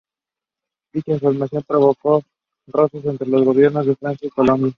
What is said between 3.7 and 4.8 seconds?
de Francia y Colombia.